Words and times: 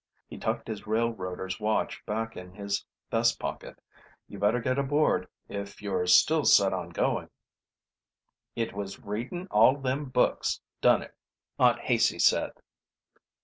He 0.27 0.39
tucked 0.39 0.67
his 0.67 0.87
railroader's 0.87 1.59
watch 1.59 2.03
back 2.07 2.35
in 2.35 2.55
his 2.55 2.83
vest 3.11 3.37
pocket. 3.39 3.79
"You 4.27 4.39
better 4.39 4.59
get 4.59 4.79
aboard 4.79 5.27
if 5.47 5.79
you're 5.79 6.07
still 6.07 6.43
set 6.43 6.73
on 6.73 6.89
going." 6.89 7.29
"It 8.55 8.73
was 8.73 8.99
reading 9.05 9.47
all 9.51 9.77
them 9.77 10.05
books 10.05 10.59
done 10.81 11.03
it," 11.03 11.13
Aunt 11.59 11.77
Haicey 11.81 12.17
said. 12.17 12.53